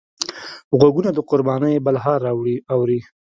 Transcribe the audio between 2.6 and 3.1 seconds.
اوري